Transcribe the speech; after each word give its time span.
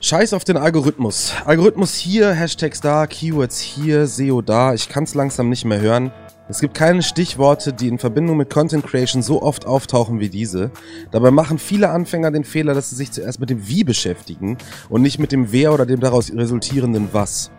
Scheiß 0.00 0.32
auf 0.32 0.44
den 0.44 0.56
Algorithmus. 0.56 1.32
Algorithmus 1.44 1.96
hier, 1.96 2.32
Hashtags 2.32 2.80
da, 2.80 3.08
Keywords 3.08 3.58
hier, 3.58 4.06
SEO 4.06 4.42
da. 4.42 4.72
Ich 4.72 4.88
kann 4.88 5.02
es 5.02 5.14
langsam 5.14 5.48
nicht 5.48 5.64
mehr 5.64 5.80
hören. 5.80 6.12
Es 6.48 6.60
gibt 6.60 6.74
keine 6.74 7.02
Stichworte, 7.02 7.72
die 7.72 7.88
in 7.88 7.98
Verbindung 7.98 8.36
mit 8.36 8.48
Content 8.48 8.86
Creation 8.86 9.22
so 9.22 9.42
oft 9.42 9.66
auftauchen 9.66 10.20
wie 10.20 10.28
diese. 10.28 10.70
Dabei 11.10 11.32
machen 11.32 11.58
viele 11.58 11.90
Anfänger 11.90 12.30
den 12.30 12.44
Fehler, 12.44 12.74
dass 12.74 12.90
sie 12.90 12.96
sich 12.96 13.10
zuerst 13.10 13.40
mit 13.40 13.50
dem 13.50 13.66
Wie 13.66 13.82
beschäftigen 13.82 14.56
und 14.88 15.02
nicht 15.02 15.18
mit 15.18 15.32
dem 15.32 15.50
Wer 15.50 15.74
oder 15.74 15.84
dem 15.84 15.98
daraus 15.98 16.32
resultierenden 16.32 17.08
Was. 17.10 17.50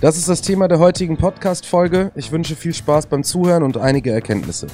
Das 0.00 0.16
ist 0.16 0.30
das 0.30 0.40
Thema 0.40 0.68
der 0.68 0.78
heutigen 0.78 1.18
Podcast-Folge. 1.18 2.10
Ich 2.14 2.32
wünsche 2.32 2.56
viel 2.56 2.72
Spaß 2.72 3.06
beim 3.06 3.22
Zuhören 3.22 3.62
und 3.62 3.76
einige 3.76 4.12
Erkenntnisse. 4.12 4.66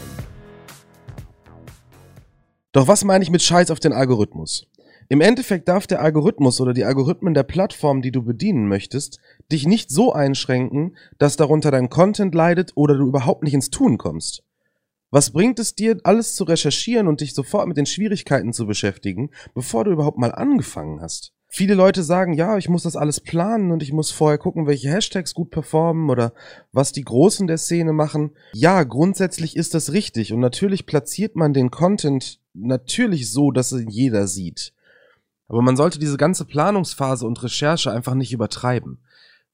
Doch 2.70 2.86
was 2.86 3.02
meine 3.04 3.24
ich 3.24 3.30
mit 3.30 3.42
Scheiß 3.42 3.72
auf 3.72 3.80
den 3.80 3.92
Algorithmus? 3.92 4.66
Im 5.08 5.20
Endeffekt 5.20 5.68
darf 5.68 5.86
der 5.86 6.00
Algorithmus 6.00 6.60
oder 6.60 6.72
die 6.72 6.84
Algorithmen 6.84 7.34
der 7.34 7.42
Plattform, 7.42 8.02
die 8.02 8.12
du 8.12 8.22
bedienen 8.22 8.68
möchtest, 8.68 9.18
dich 9.50 9.66
nicht 9.66 9.90
so 9.90 10.12
einschränken, 10.12 10.96
dass 11.18 11.36
darunter 11.36 11.70
dein 11.70 11.90
Content 11.90 12.34
leidet 12.34 12.72
oder 12.74 12.96
du 12.96 13.06
überhaupt 13.06 13.42
nicht 13.42 13.54
ins 13.54 13.70
Tun 13.70 13.98
kommst. 13.98 14.42
Was 15.10 15.30
bringt 15.30 15.58
es 15.58 15.74
dir, 15.74 16.00
alles 16.04 16.34
zu 16.34 16.44
recherchieren 16.44 17.06
und 17.06 17.20
dich 17.20 17.34
sofort 17.34 17.68
mit 17.68 17.76
den 17.76 17.84
Schwierigkeiten 17.84 18.54
zu 18.54 18.66
beschäftigen, 18.66 19.30
bevor 19.54 19.84
du 19.84 19.90
überhaupt 19.90 20.16
mal 20.16 20.32
angefangen 20.32 21.02
hast? 21.02 21.34
Viele 21.54 21.74
Leute 21.74 22.02
sagen, 22.02 22.32
ja, 22.32 22.56
ich 22.56 22.70
muss 22.70 22.84
das 22.84 22.96
alles 22.96 23.20
planen 23.20 23.72
und 23.72 23.82
ich 23.82 23.92
muss 23.92 24.10
vorher 24.10 24.38
gucken, 24.38 24.66
welche 24.66 24.88
Hashtags 24.88 25.34
gut 25.34 25.50
performen 25.50 26.08
oder 26.08 26.32
was 26.72 26.92
die 26.92 27.04
Großen 27.04 27.46
der 27.46 27.58
Szene 27.58 27.92
machen. 27.92 28.30
Ja, 28.54 28.84
grundsätzlich 28.84 29.54
ist 29.54 29.74
das 29.74 29.92
richtig 29.92 30.32
und 30.32 30.40
natürlich 30.40 30.86
platziert 30.86 31.36
man 31.36 31.52
den 31.52 31.70
Content 31.70 32.40
natürlich 32.54 33.30
so, 33.30 33.50
dass 33.50 33.70
ihn 33.72 33.90
jeder 33.90 34.26
sieht. 34.26 34.72
Aber 35.52 35.60
man 35.60 35.76
sollte 35.76 35.98
diese 35.98 36.16
ganze 36.16 36.46
Planungsphase 36.46 37.26
und 37.26 37.42
Recherche 37.42 37.92
einfach 37.92 38.14
nicht 38.14 38.32
übertreiben. 38.32 38.98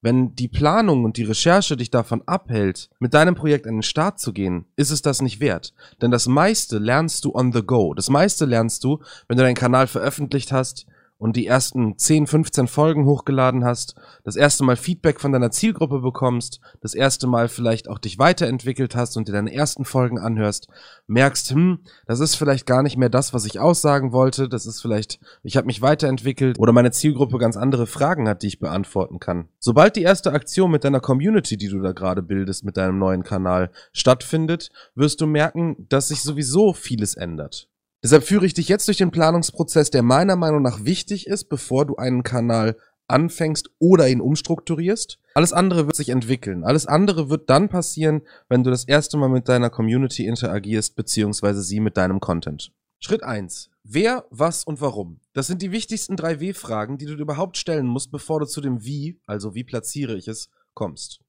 Wenn 0.01 0.37
die 0.37 0.47
Planung 0.47 1.05
und 1.05 1.17
die 1.17 1.25
Recherche 1.25 1.77
dich 1.77 1.91
davon 1.91 2.23
abhält, 2.25 2.89
mit 3.01 3.15
deinem 3.15 3.35
Projekt 3.35 3.67
an 3.67 3.79
den 3.79 3.83
Start 3.83 4.21
zu 4.21 4.33
gehen, 4.33 4.67
ist 4.77 4.93
es 4.93 5.03
das 5.03 5.21
nicht 5.21 5.41
wert. 5.41 5.75
Denn 6.01 6.13
das 6.13 6.29
meiste 6.29 6.79
lernst 6.79 7.25
du 7.25 7.35
on 7.35 7.53
the 7.53 7.65
go. 7.65 7.95
Das 7.95 8.11
meiste 8.11 8.45
lernst 8.45 8.85
du, 8.85 9.01
wenn 9.27 9.37
du 9.37 9.43
deinen 9.43 9.57
Kanal 9.57 9.89
veröffentlicht 9.89 10.53
hast, 10.53 10.87
und 11.19 11.37
die 11.37 11.47
ersten 11.47 11.99
10, 11.99 12.27
15 12.27 12.69
Folgen 12.69 13.05
hochgeladen 13.05 13.65
hast, 13.65 13.97
das 14.25 14.37
erste 14.37 14.65
Mal 14.65 14.77
Feedback 14.77 15.21
von 15.21 15.33
deiner 15.33 15.51
Zielgruppe 15.51 16.01
bekommst, 16.01 16.61
das 16.81 16.95
erste 16.95 17.27
Mal 17.27 17.49
vielleicht 17.49 17.89
auch 17.89 17.99
dich 17.99 18.19
weiterentwickelt 18.19 18.95
hast 18.95 19.17
und 19.17 19.29
dir 19.29 19.33
deine 19.33 19.53
ersten 19.53 19.85
Folgen 19.85 20.19
anhörst, 20.19 20.69
merkst, 21.09 21.51
hm, 21.51 21.81
das 22.07 22.21
ist 22.21 22.37
vielleicht 22.37 22.67
gar 22.67 22.83
nicht 22.83 22.97
mehr 22.97 23.09
das, 23.09 23.35
was 23.35 23.45
ich 23.45 23.59
aussagen 23.59 24.13
wollte, 24.13 24.49
das 24.49 24.67
ist 24.67 24.81
vielleicht, 24.81 25.19
ich 25.43 25.57
habe 25.57 25.67
mich 25.67 25.83
weiterentwickelt 25.83 26.59
oder 26.59 26.73
meine 26.73 26.93
Zielgruppe 26.93 27.39
ganz 27.39 27.57
andere 27.57 27.87
Fragen 27.87 28.29
hat, 28.29 28.43
die 28.43 28.49
ich 28.49 28.61
beantworten 28.61 29.19
kann. 29.19 29.49
Sobald 29.59 29.97
die 29.97 30.03
erste 30.03 30.33
Aktion 30.33 30.71
mit 30.71 30.85
deiner 30.85 31.01
Community, 31.01 31.57
die 31.57 31.69
du 31.69 31.81
da 31.81 31.93
gerade 31.93 32.23
bildest, 32.23 32.65
mit 32.65 32.77
deinem 32.77 32.99
neuen 32.99 33.25
Kanal 33.25 33.71
stattfindet, 33.93 34.71
wirst 34.95 35.21
du 35.21 35.27
merken, 35.27 35.87
dass 35.89 36.09
sich 36.09 36.23
sowieso 36.23 36.73
vieles 36.73 37.15
ändert. 37.15 37.69
Deshalb 38.03 38.25
führe 38.25 38.47
ich 38.47 38.55
dich 38.55 38.69
jetzt 38.69 38.87
durch 38.87 38.99
den 38.99 39.11
Planungsprozess, 39.11 39.91
der 39.91 40.03
meiner 40.03 40.37
Meinung 40.37 40.63
nach 40.63 40.85
wichtig 40.85 41.27
ist, 41.27 41.49
bevor 41.49 41.85
du 41.85 41.97
einen 41.97 42.23
Kanal 42.23 42.77
anfängst 43.09 43.71
oder 43.79 44.09
ihn 44.09 44.21
umstrukturierst. 44.21 45.19
Alles 45.35 45.53
andere 45.53 45.87
wird 45.87 45.97
sich 45.97 46.11
entwickeln. 46.11 46.63
Alles 46.65 46.87
andere 46.87 47.31
wird 47.31 47.51
dann 47.51 47.69
passieren, 47.69 48.23
wenn 48.49 48.63
du 48.63 48.71
das 48.71 48.85
erste 48.85 49.17
Mal 49.17 49.29
mit 49.29 49.49
deiner 49.49 49.71
Community 49.71 50.27
interagierst, 50.27 50.95
beziehungsweise 50.95 51.63
sie 51.63 51.81
mit 51.81 51.97
deinem 51.97 52.21
Content. 52.21 52.73
Schritt 53.01 53.23
eins: 53.23 53.71
Wer, 53.83 54.27
was 54.31 54.65
und 54.65 54.81
warum. 54.81 55.21
Das 55.33 55.47
sind 55.47 55.63
die 55.63 55.73
wichtigsten 55.73 56.17
drei 56.17 56.41
W-Fragen, 56.41 56.99
die 56.99 57.07
du 57.07 57.17
dir 57.17 57.23
überhaupt 57.23 57.57
stellen 57.57 57.87
musst, 57.87 58.11
bevor 58.11 58.41
du 58.41 58.47
zu 58.47 58.61
dem 58.61 58.85
Wie, 58.85 59.21
also 59.27 59.55
wie 59.55 59.65
platziere 59.65 60.17
ich 60.17 60.29
es, 60.29 60.51
kommst. 60.75 61.21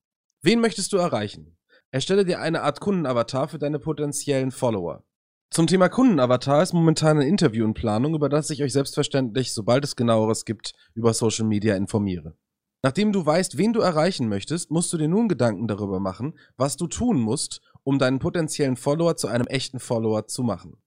Wen 0.42 0.60
möchtest 0.60 0.94
du 0.94 0.98
erreichen? 0.98 1.58
Erstelle 1.92 2.26
dir 2.26 2.40
eine 2.40 2.62
Art 2.62 2.80
Kundenavatar 2.80 3.48
für 3.48 3.58
deine 3.58 3.80
potenziellen 3.80 4.52
Follower. 4.52 5.04
Zum 5.52 5.66
Thema 5.66 5.90
Kundenavatar 5.90 6.62
ist 6.62 6.74
momentan 6.74 7.18
ein 7.18 7.28
Interview 7.28 7.66
in 7.66 7.74
Planung, 7.74 8.14
über 8.14 8.30
das 8.30 8.52
ich 8.52 8.62
euch 8.62 8.72
selbstverständlich, 8.72 9.52
sobald 9.52 9.84
es 9.84 9.96
genaueres 9.96 10.46
gibt, 10.46 10.74
über 10.94 11.12
Social 11.12 11.48
Media 11.48 11.76
informiere. 11.76 12.36
Nachdem 12.84 13.12
du 13.12 13.26
weißt, 13.26 13.58
wen 13.58 13.74
du 13.74 13.82
erreichen 13.82 14.30
möchtest, 14.30 14.70
musst 14.70 14.94
du 14.94 14.98
dir 14.98 15.08
nun 15.08 15.28
Gedanken 15.28 15.68
darüber 15.68 16.00
machen, 16.00 16.38
was 16.56 16.78
du 16.78 16.86
tun 16.86 17.20
musst, 17.20 17.62
um 17.84 17.98
deinen 17.98 18.20
potenziellen 18.20 18.78
Follower 18.78 19.18
zu 19.18 19.28
einem 19.28 19.48
echten 19.48 19.80
Follower 19.80 20.28
zu 20.28 20.44
machen. 20.44 20.78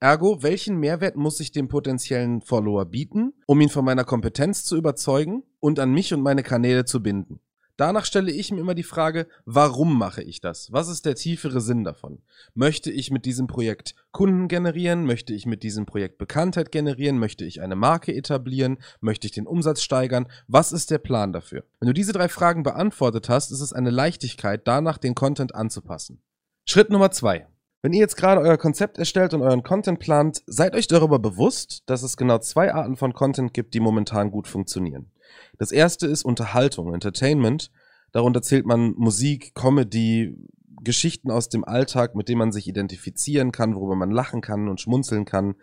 Ergo, 0.00 0.42
welchen 0.42 0.78
Mehrwert 0.78 1.16
muss 1.16 1.38
ich 1.40 1.52
dem 1.52 1.68
potenziellen 1.68 2.40
Follower 2.40 2.86
bieten, 2.86 3.34
um 3.46 3.60
ihn 3.60 3.68
von 3.68 3.84
meiner 3.84 4.04
Kompetenz 4.04 4.64
zu 4.64 4.76
überzeugen 4.76 5.42
und 5.60 5.78
an 5.78 5.92
mich 5.92 6.14
und 6.14 6.22
meine 6.22 6.42
Kanäle 6.42 6.86
zu 6.86 7.02
binden? 7.02 7.40
Danach 7.76 8.06
stelle 8.06 8.30
ich 8.30 8.50
mir 8.50 8.60
immer 8.60 8.74
die 8.74 8.82
Frage, 8.82 9.26
warum 9.44 9.98
mache 9.98 10.22
ich 10.22 10.40
das? 10.40 10.72
Was 10.72 10.88
ist 10.88 11.04
der 11.04 11.14
tiefere 11.14 11.60
Sinn 11.60 11.84
davon? 11.84 12.22
Möchte 12.54 12.90
ich 12.90 13.10
mit 13.10 13.26
diesem 13.26 13.46
Projekt 13.46 13.94
Kunden 14.12 14.48
generieren? 14.48 15.04
Möchte 15.04 15.34
ich 15.34 15.44
mit 15.44 15.62
diesem 15.62 15.84
Projekt 15.84 16.16
Bekanntheit 16.16 16.72
generieren? 16.72 17.18
Möchte 17.18 17.44
ich 17.44 17.60
eine 17.60 17.76
Marke 17.76 18.14
etablieren? 18.14 18.78
Möchte 19.00 19.26
ich 19.26 19.32
den 19.32 19.46
Umsatz 19.46 19.82
steigern? 19.82 20.26
Was 20.48 20.72
ist 20.72 20.90
der 20.90 20.98
Plan 20.98 21.34
dafür? 21.34 21.64
Wenn 21.78 21.88
du 21.88 21.92
diese 21.92 22.14
drei 22.14 22.28
Fragen 22.28 22.62
beantwortet 22.62 23.28
hast, 23.28 23.50
ist 23.52 23.60
es 23.60 23.74
eine 23.74 23.90
Leichtigkeit, 23.90 24.66
danach 24.66 24.96
den 24.96 25.14
Content 25.14 25.54
anzupassen. 25.54 26.22
Schritt 26.64 26.88
Nummer 26.88 27.10
zwei. 27.10 27.46
Wenn 27.82 27.92
ihr 27.92 28.00
jetzt 28.00 28.16
gerade 28.16 28.40
euer 28.40 28.56
Konzept 28.56 28.98
erstellt 28.98 29.34
und 29.34 29.42
euren 29.42 29.62
Content 29.62 30.00
plant, 30.00 30.42
seid 30.46 30.74
euch 30.74 30.88
darüber 30.88 31.18
bewusst, 31.18 31.82
dass 31.86 32.02
es 32.02 32.16
genau 32.16 32.38
zwei 32.38 32.72
Arten 32.72 32.96
von 32.96 33.12
Content 33.12 33.52
gibt, 33.52 33.74
die 33.74 33.80
momentan 33.80 34.30
gut 34.30 34.48
funktionieren. 34.48 35.12
Das 35.58 35.72
erste 35.72 36.06
ist 36.06 36.24
Unterhaltung, 36.24 36.92
Entertainment. 36.92 37.70
Darunter 38.12 38.42
zählt 38.42 38.66
man 38.66 38.94
Musik, 38.96 39.54
Comedy, 39.54 40.36
Geschichten 40.82 41.30
aus 41.30 41.48
dem 41.48 41.64
Alltag, 41.64 42.14
mit 42.14 42.28
denen 42.28 42.38
man 42.38 42.52
sich 42.52 42.68
identifizieren 42.68 43.52
kann, 43.52 43.74
worüber 43.74 43.96
man 43.96 44.10
lachen 44.10 44.40
kann 44.40 44.68
und 44.68 44.80
schmunzeln 44.80 45.24
kann. 45.24 45.56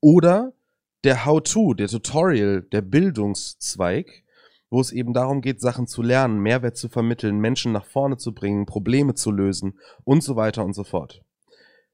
Oder 0.00 0.52
der 1.04 1.24
How-To, 1.24 1.74
der 1.74 1.88
Tutorial, 1.88 2.62
der 2.62 2.82
Bildungszweig, 2.82 4.24
wo 4.70 4.80
es 4.80 4.92
eben 4.92 5.14
darum 5.14 5.40
geht, 5.40 5.60
Sachen 5.60 5.86
zu 5.86 6.02
lernen, 6.02 6.40
Mehrwert 6.40 6.76
zu 6.76 6.88
vermitteln, 6.88 7.38
Menschen 7.38 7.72
nach 7.72 7.86
vorne 7.86 8.18
zu 8.18 8.34
bringen, 8.34 8.66
Probleme 8.66 9.14
zu 9.14 9.30
lösen 9.30 9.78
und 10.04 10.22
so 10.22 10.36
weiter 10.36 10.64
und 10.64 10.74
so 10.74 10.84
fort. 10.84 11.22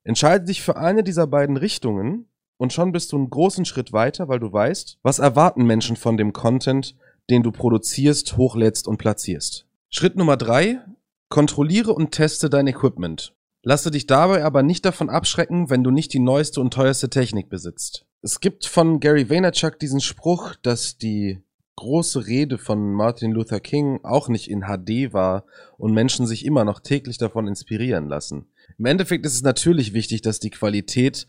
Entscheide 0.03 0.45
dich 0.45 0.63
für 0.63 0.77
eine 0.77 1.03
dieser 1.03 1.27
beiden 1.27 1.57
Richtungen 1.57 2.29
und 2.57 2.73
schon 2.73 2.93
bist 2.93 3.13
du 3.13 3.17
einen 3.17 3.31
großen 3.31 3.65
Schritt 3.65 3.93
weiter, 3.93 4.29
weil 4.29 4.41
du 4.41 4.53
weißt, 4.53 4.99
was 5.03 5.19
erwarten 5.19 5.65
Menschen 5.65 5.97
von 5.97 6.17
dem 6.17 6.33
Content, 6.33 6.97
den 7.31 7.43
du 7.43 7.53
produzierst, 7.53 8.37
hochlädst 8.37 8.87
und 8.89 8.99
platzierst. 8.99 9.67
Schritt 9.91 10.17
Nummer 10.17 10.37
drei, 10.37 10.81
kontrolliere 11.29 11.93
und 11.93 12.13
teste 12.13 12.51
dein 12.51 12.67
Equipment. 12.67 13.35
Lasse 13.63 13.91
dich 13.91 14.07
dabei 14.07 14.45
aber 14.45 14.63
nicht 14.63 14.85
davon 14.85 15.09
abschrecken, 15.09 15.71
wenn 15.71 15.83
du 15.83 15.91
nicht 15.91 16.13
die 16.13 16.21
neueste 16.21 16.61
und 16.61 16.73
teuerste 16.73 17.09
Technik 17.09 17.49
besitzt. 17.49 18.05
Es 18.21 18.41
gibt 18.41 18.67
von 18.67 19.01
Gary 19.01 19.31
Vaynerchuk 19.31 19.79
diesen 19.79 20.01
Spruch, 20.01 20.55
dass 20.63 20.99
die 20.99 21.43
große 21.77 22.27
Rede 22.27 22.59
von 22.59 22.93
Martin 22.93 23.33
Luther 23.33 23.61
King 23.61 24.01
auch 24.03 24.29
nicht 24.29 24.49
in 24.49 24.63
HD 24.63 25.13
war 25.13 25.45
und 25.77 25.93
Menschen 25.93 26.27
sich 26.27 26.45
immer 26.45 26.65
noch 26.65 26.81
täglich 26.81 27.19
davon 27.19 27.49
inspirieren 27.49 28.09
lassen. 28.09 28.47
Im 28.79 28.87
Endeffekt 28.87 29.27
ist 29.27 29.35
es 29.35 29.43
natürlich 29.43 29.93
wichtig, 29.93 30.23
dass 30.23 30.41
die 30.41 30.51
Qualität 30.51 31.27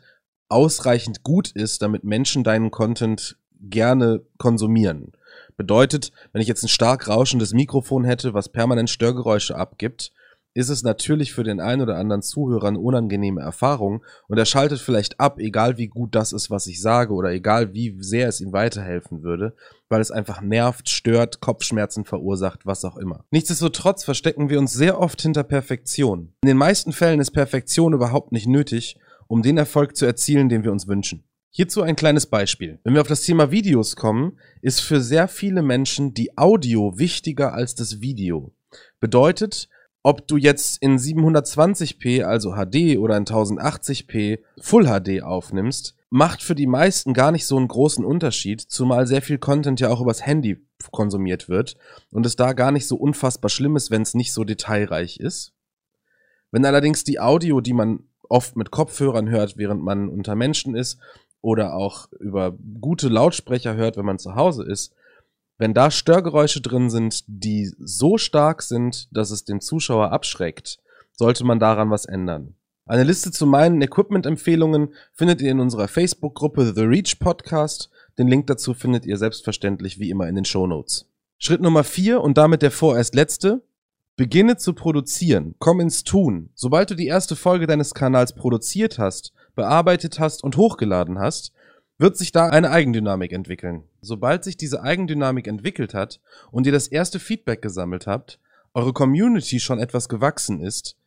ausreichend 0.48 1.24
gut 1.24 1.52
ist, 1.52 1.82
damit 1.82 2.04
Menschen 2.04 2.44
deinen 2.44 2.72
Content 2.72 3.38
gerne 3.60 4.24
konsumieren. 4.38 5.14
Bedeutet, 5.58 6.12
wenn 6.34 6.42
ich 6.42 6.48
jetzt 6.48 6.64
ein 6.64 6.70
stark 6.70 7.08
rauschendes 7.08 7.54
Mikrofon 7.54 8.04
hätte, 8.04 8.34
was 8.34 8.50
permanent 8.50 8.90
Störgeräusche 8.90 9.56
abgibt, 9.56 10.12
ist 10.56 10.70
es 10.70 10.84
natürlich 10.84 11.34
für 11.34 11.44
den 11.44 11.60
einen 11.60 11.82
oder 11.82 11.98
anderen 11.98 12.22
Zuhörer 12.22 12.70
eine 12.70 12.80
unangenehme 12.80 13.42
Erfahrung 13.42 14.04
und 14.30 14.38
er 14.38 14.46
schaltet 14.46 14.80
vielleicht 14.80 15.20
ab, 15.20 15.38
egal 15.38 15.78
wie 15.78 15.88
gut 15.88 16.16
das 16.16 16.32
ist, 16.32 16.50
was 16.50 16.66
ich 16.68 16.82
sage 16.82 17.14
oder 17.14 17.30
egal 17.32 17.74
wie 17.74 17.98
sehr 18.00 18.30
es 18.30 18.40
ihm 18.40 18.54
weiterhelfen 18.54 19.22
würde, 19.22 19.54
weil 19.90 20.00
es 20.00 20.12
einfach 20.12 20.42
nervt, 20.42 20.90
stört, 20.90 21.42
Kopfschmerzen 21.42 22.06
verursacht, 22.06 22.66
was 22.66 22.86
auch 22.86 22.96
immer. 22.96 23.26
Nichtsdestotrotz 23.32 24.06
verstecken 24.06 24.50
wir 24.50 24.58
uns 24.58 24.72
sehr 24.72 25.00
oft 25.00 25.22
hinter 25.22 25.44
Perfektion. 25.44 26.34
In 26.42 26.48
den 26.48 26.58
meisten 26.58 26.94
Fällen 26.94 27.20
ist 27.20 27.32
Perfektion 27.32 27.94
überhaupt 27.94 28.32
nicht 28.32 28.48
nötig, 28.48 28.98
um 29.28 29.42
den 29.42 29.58
Erfolg 29.58 29.98
zu 29.98 30.06
erzielen, 30.06 30.48
den 30.48 30.64
wir 30.64 30.72
uns 30.72 30.88
wünschen. 30.88 31.26
Hierzu 31.58 31.84
ein 31.84 31.96
kleines 31.96 32.26
Beispiel. 32.26 32.80
Wenn 32.84 32.96
wir 32.96 33.00
auf 33.00 33.08
das 33.08 33.22
Thema 33.22 33.50
Videos 33.50 33.96
kommen, 33.96 34.38
ist 34.62 34.82
für 34.82 35.00
sehr 35.00 35.30
viele 35.30 35.62
Menschen 35.62 36.14
die 36.14 36.38
Audio 36.38 36.98
wichtiger 36.98 37.54
als 37.54 37.76
das 37.76 38.02
Video. 38.02 38.52
Bedeutet, 39.00 39.70
ob 40.04 40.28
du 40.28 40.36
jetzt 40.36 40.82
in 40.82 40.98
720p, 40.98 42.24
also 42.24 42.56
HD 42.56 42.98
oder 42.98 43.16
in 43.16 43.24
1080p 43.24 44.40
Full 44.60 44.84
HD 44.84 45.24
aufnimmst, 45.24 45.96
macht 46.10 46.44
für 46.44 46.56
die 46.56 46.68
meisten 46.68 47.14
gar 47.14 47.32
nicht 47.32 47.46
so 47.46 47.56
einen 47.56 47.70
großen 47.70 48.04
Unterschied, 48.04 48.60
zumal 48.60 49.08
sehr 49.08 49.22
viel 49.22 49.38
Content 49.38 49.80
ja 49.80 49.88
auch 49.90 50.02
übers 50.02 50.26
Handy 50.26 50.58
konsumiert 50.92 51.48
wird 51.48 51.78
und 52.12 52.26
es 52.26 52.36
da 52.36 52.52
gar 52.52 52.74
nicht 52.74 52.86
so 52.86 52.98
unfassbar 52.98 53.48
schlimm 53.48 53.78
ist, 53.78 53.92
wenn 53.92 54.02
es 54.02 54.14
nicht 54.14 54.34
so 54.34 54.44
detailreich 54.44 55.22
ist. 55.22 55.54
Wenn 56.52 56.66
allerdings 56.66 57.06
die 57.06 57.22
Audio, 57.22 57.62
die 57.62 57.74
man 57.74 58.10
oft 58.30 58.56
mit 58.56 58.72
Kopfhörern 58.72 59.30
hört, 59.30 59.58
während 59.58 59.84
man 59.84 60.10
unter 60.10 60.36
Menschen 60.36 60.76
ist, 60.76 61.00
oder 61.46 61.76
auch 61.76 62.12
über 62.20 62.58
gute 62.82 63.08
Lautsprecher 63.08 63.76
hört, 63.76 63.98
wenn 63.98 64.06
man 64.06 64.18
zu 64.18 64.34
Hause 64.34 64.64
ist, 64.64 64.96
Wenn 65.58 65.74
da 65.74 65.90
Störgeräusche 65.90 66.60
drin 66.60 66.90
sind, 66.90 67.24
die 67.28 67.72
so 67.80 68.18
stark 68.18 68.62
sind, 68.62 69.08
dass 69.16 69.32
es 69.32 69.46
den 69.46 69.62
Zuschauer 69.62 70.12
abschreckt, 70.12 70.80
sollte 71.14 71.46
man 71.46 71.60
daran 71.60 71.90
was 71.90 72.06
ändern. 72.06 72.56
Eine 72.86 73.04
Liste 73.04 73.32
zu 73.32 73.46
meinen 73.46 73.82
Equipment-Empfehlungen 73.82 74.94
findet 75.14 75.42
ihr 75.42 75.52
in 75.52 75.62
unserer 75.62 75.88
Facebook-Gruppe 75.88 76.74
The 76.76 76.82
Reach 76.82 77.20
Podcast. 77.20 77.90
Den 78.18 78.28
Link 78.28 78.48
dazu 78.48 78.74
findet 78.74 79.06
ihr 79.06 79.18
selbstverständlich 79.18 79.98
wie 79.98 80.10
immer 80.10 80.28
in 80.28 80.36
den 80.36 80.46
Show 80.46 80.68
Notes. 80.68 81.10
Schritt 81.38 81.62
Nummer 81.62 81.84
vier 81.84 82.22
und 82.22 82.38
damit 82.38 82.62
der 82.62 82.72
vorerst 82.72 83.16
letzte. 83.16 83.64
Beginne 84.18 84.58
zu 84.58 84.74
produzieren. 84.74 85.56
Komm 85.60 85.80
ins 85.80 86.04
Tun. 86.04 86.50
Sobald 86.54 86.90
du 86.90 86.96
die 86.96 87.08
erste 87.08 87.36
Folge 87.36 87.66
deines 87.66 87.94
Kanals 87.94 88.34
produziert 88.34 89.00
hast, 89.00 89.34
bearbeitet 89.56 90.20
hast 90.20 90.44
und 90.44 90.58
hochgeladen 90.58 91.20
hast, 91.20 91.52
wird 91.98 92.18
sich 92.18 92.32
da 92.32 92.50
eine 92.50 92.72
Eigendynamik 92.72 93.32
entwickeln. 93.32 93.84
Sobald 94.02 94.44
sich 94.44 94.58
diese 94.58 94.84
Eigendynamik 94.84 95.48
entwickelt 95.48 95.94
hat 95.94 96.20
und 96.52 96.66
ihr 96.66 96.74
das 96.74 96.88
erste 96.88 97.20
Feedback 97.20 97.62
gesammelt 97.62 98.06
habt, 98.06 98.40
eure 98.74 98.92
Community 98.92 99.60
schon 99.60 99.80
etwas 99.80 100.10
gewachsen 100.10 100.60
ist, 100.60 100.98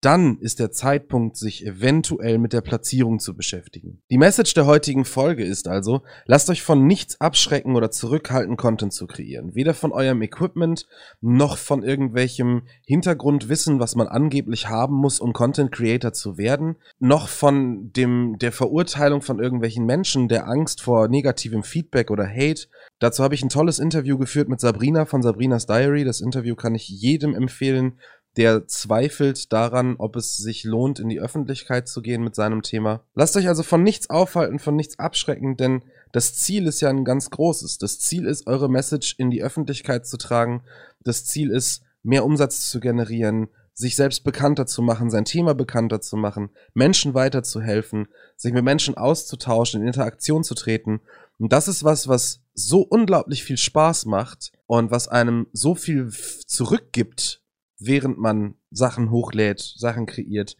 dann 0.00 0.38
ist 0.38 0.58
der 0.60 0.70
Zeitpunkt, 0.70 1.36
sich 1.36 1.66
eventuell 1.66 2.38
mit 2.38 2.52
der 2.52 2.62
Platzierung 2.62 3.18
zu 3.20 3.36
beschäftigen. 3.36 4.00
Die 4.10 4.16
Message 4.16 4.54
der 4.54 4.66
heutigen 4.66 5.04
Folge 5.04 5.44
ist 5.44 5.68
also, 5.68 6.02
lasst 6.24 6.48
euch 6.48 6.62
von 6.62 6.86
nichts 6.86 7.20
abschrecken 7.20 7.76
oder 7.76 7.90
zurückhalten, 7.90 8.56
Content 8.56 8.94
zu 8.94 9.06
kreieren. 9.06 9.54
Weder 9.54 9.74
von 9.74 9.92
eurem 9.92 10.22
Equipment, 10.22 10.86
noch 11.20 11.58
von 11.58 11.82
irgendwelchem 11.82 12.62
Hintergrundwissen, 12.86 13.78
was 13.78 13.94
man 13.94 14.08
angeblich 14.08 14.68
haben 14.68 14.94
muss, 14.94 15.20
um 15.20 15.34
Content 15.34 15.70
Creator 15.70 16.12
zu 16.12 16.38
werden, 16.38 16.76
noch 16.98 17.28
von 17.28 17.92
dem, 17.92 18.36
der 18.38 18.52
Verurteilung 18.52 19.20
von 19.20 19.38
irgendwelchen 19.38 19.84
Menschen, 19.84 20.28
der 20.28 20.48
Angst 20.48 20.80
vor 20.80 21.08
negativem 21.08 21.62
Feedback 21.62 22.10
oder 22.10 22.26
Hate. 22.26 22.68
Dazu 23.00 23.22
habe 23.22 23.34
ich 23.34 23.42
ein 23.42 23.50
tolles 23.50 23.78
Interview 23.78 24.16
geführt 24.16 24.48
mit 24.48 24.60
Sabrina 24.60 25.04
von 25.04 25.22
Sabrinas 25.22 25.66
Diary. 25.66 26.04
Das 26.04 26.20
Interview 26.20 26.54
kann 26.54 26.74
ich 26.74 26.88
jedem 26.88 27.34
empfehlen, 27.34 27.98
der 28.36 28.66
zweifelt 28.68 29.52
daran, 29.52 29.96
ob 29.98 30.16
es 30.16 30.36
sich 30.36 30.64
lohnt, 30.64 31.00
in 31.00 31.08
die 31.08 31.20
Öffentlichkeit 31.20 31.88
zu 31.88 32.00
gehen 32.00 32.22
mit 32.22 32.34
seinem 32.34 32.62
Thema. 32.62 33.02
Lasst 33.14 33.36
euch 33.36 33.48
also 33.48 33.62
von 33.62 33.82
nichts 33.82 34.08
aufhalten, 34.08 34.58
von 34.58 34.76
nichts 34.76 34.98
abschrecken, 34.98 35.56
denn 35.56 35.82
das 36.12 36.34
Ziel 36.34 36.66
ist 36.66 36.80
ja 36.80 36.88
ein 36.88 37.04
ganz 37.04 37.30
großes. 37.30 37.78
Das 37.78 37.98
Ziel 37.98 38.26
ist, 38.26 38.46
eure 38.46 38.68
Message 38.68 39.14
in 39.18 39.30
die 39.30 39.42
Öffentlichkeit 39.42 40.06
zu 40.06 40.16
tragen. 40.16 40.62
Das 41.02 41.24
Ziel 41.24 41.50
ist, 41.50 41.82
mehr 42.02 42.24
Umsatz 42.24 42.68
zu 42.68 42.80
generieren, 42.80 43.48
sich 43.74 43.96
selbst 43.96 44.24
bekannter 44.24 44.66
zu 44.66 44.82
machen, 44.82 45.10
sein 45.10 45.24
Thema 45.24 45.54
bekannter 45.54 46.00
zu 46.00 46.16
machen, 46.16 46.50
Menschen 46.74 47.14
weiterzuhelfen, 47.14 48.08
sich 48.36 48.52
mit 48.52 48.64
Menschen 48.64 48.96
auszutauschen, 48.96 49.80
in 49.80 49.86
Interaktion 49.86 50.44
zu 50.44 50.54
treten. 50.54 51.00
Und 51.38 51.52
das 51.52 51.68
ist 51.68 51.84
was, 51.84 52.06
was 52.06 52.42
so 52.52 52.82
unglaublich 52.82 53.42
viel 53.42 53.56
Spaß 53.56 54.04
macht 54.06 54.52
und 54.66 54.90
was 54.90 55.08
einem 55.08 55.46
so 55.52 55.74
viel 55.74 56.10
zurückgibt 56.46 57.39
während 57.80 58.18
man 58.18 58.54
Sachen 58.70 59.10
hochlädt, 59.10 59.60
Sachen 59.60 60.06
kreiert, 60.06 60.56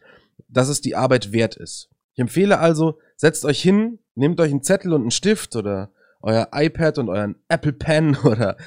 dass 0.47 0.69
es 0.69 0.81
die 0.81 0.95
Arbeit 0.95 1.31
wert 1.31 1.55
ist. 1.55 1.89
Ich 2.13 2.19
empfehle 2.19 2.59
also, 2.59 2.99
setzt 3.15 3.45
euch 3.45 3.61
hin, 3.61 3.99
nehmt 4.15 4.39
euch 4.39 4.51
einen 4.51 4.63
Zettel 4.63 4.93
und 4.93 5.01
einen 5.01 5.11
Stift 5.11 5.55
oder 5.55 5.91
euer 6.21 6.49
iPad 6.53 6.97
und 6.97 7.09
euren 7.09 7.35
Apple 7.47 7.73
Pen 7.73 8.15
oder 8.23 8.57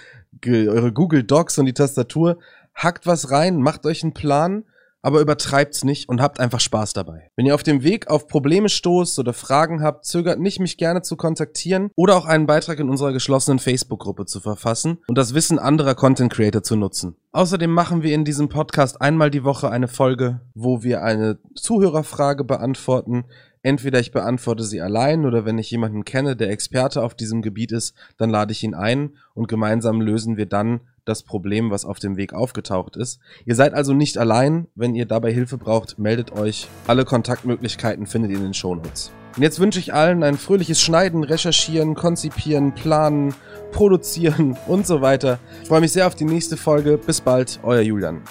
eure 0.46 0.92
Google 0.92 1.24
Docs 1.24 1.58
und 1.58 1.66
die 1.66 1.74
Tastatur, 1.74 2.38
hackt 2.74 3.06
was 3.06 3.30
rein, 3.30 3.60
macht 3.60 3.86
euch 3.86 4.02
einen 4.02 4.14
Plan 4.14 4.64
aber 5.04 5.20
übertreibt's 5.20 5.84
nicht 5.84 6.08
und 6.08 6.22
habt 6.22 6.40
einfach 6.40 6.60
Spaß 6.60 6.94
dabei. 6.94 7.30
Wenn 7.36 7.44
ihr 7.44 7.54
auf 7.54 7.62
dem 7.62 7.82
Weg 7.82 8.08
auf 8.08 8.26
Probleme 8.26 8.70
stoßt 8.70 9.18
oder 9.18 9.34
Fragen 9.34 9.82
habt, 9.82 10.06
zögert 10.06 10.40
nicht, 10.40 10.60
mich 10.60 10.78
gerne 10.78 11.02
zu 11.02 11.16
kontaktieren 11.16 11.90
oder 11.94 12.16
auch 12.16 12.24
einen 12.24 12.46
Beitrag 12.46 12.78
in 12.80 12.88
unserer 12.88 13.12
geschlossenen 13.12 13.58
Facebook-Gruppe 13.58 14.24
zu 14.24 14.40
verfassen 14.40 14.98
und 15.06 15.18
das 15.18 15.34
Wissen 15.34 15.58
anderer 15.58 15.94
Content 15.94 16.32
Creator 16.32 16.62
zu 16.62 16.76
nutzen. 16.76 17.16
Außerdem 17.32 17.70
machen 17.70 18.02
wir 18.02 18.14
in 18.14 18.24
diesem 18.24 18.48
Podcast 18.48 19.00
einmal 19.02 19.30
die 19.30 19.44
Woche 19.44 19.70
eine 19.70 19.88
Folge, 19.88 20.40
wo 20.54 20.82
wir 20.82 21.02
eine 21.02 21.38
Zuhörerfrage 21.54 22.44
beantworten, 22.44 23.24
entweder 23.64 23.98
ich 23.98 24.12
beantworte 24.12 24.62
sie 24.62 24.80
allein 24.80 25.26
oder 25.26 25.44
wenn 25.44 25.58
ich 25.58 25.70
jemanden 25.70 26.04
kenne, 26.04 26.36
der 26.36 26.50
Experte 26.50 27.02
auf 27.02 27.14
diesem 27.14 27.42
Gebiet 27.42 27.72
ist, 27.72 27.94
dann 28.18 28.30
lade 28.30 28.52
ich 28.52 28.62
ihn 28.62 28.74
ein 28.74 29.16
und 29.34 29.48
gemeinsam 29.48 30.00
lösen 30.00 30.36
wir 30.36 30.46
dann 30.46 30.80
das 31.04 31.22
Problem, 31.22 31.70
was 31.70 31.84
auf 31.84 31.98
dem 31.98 32.16
Weg 32.16 32.32
aufgetaucht 32.32 32.96
ist. 32.96 33.20
Ihr 33.44 33.54
seid 33.54 33.74
also 33.74 33.92
nicht 33.92 34.18
allein. 34.18 34.68
Wenn 34.74 34.94
ihr 34.94 35.06
dabei 35.06 35.32
Hilfe 35.32 35.58
braucht, 35.58 35.98
meldet 35.98 36.32
euch. 36.32 36.68
Alle 36.86 37.04
Kontaktmöglichkeiten 37.04 38.06
findet 38.06 38.30
ihr 38.30 38.38
in 38.38 38.44
den 38.44 38.54
Shownotes. 38.54 39.12
Und 39.36 39.42
jetzt 39.42 39.58
wünsche 39.58 39.80
ich 39.80 39.92
allen 39.92 40.22
ein 40.22 40.38
fröhliches 40.38 40.80
Schneiden, 40.80 41.24
Recherchieren, 41.24 41.94
Konzipieren, 41.94 42.72
Planen, 42.72 43.34
Produzieren 43.72 44.56
und 44.68 44.86
so 44.86 45.00
weiter. 45.00 45.38
Ich 45.62 45.68
freue 45.68 45.80
mich 45.80 45.92
sehr 45.92 46.06
auf 46.06 46.14
die 46.14 46.24
nächste 46.24 46.56
Folge. 46.56 46.98
Bis 46.98 47.20
bald, 47.20 47.58
euer 47.62 47.80
Julian. 47.80 48.22